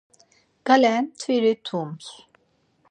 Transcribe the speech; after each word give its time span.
Gale 0.65 0.93
mtviri 1.05 1.51
mtums. 1.61 2.05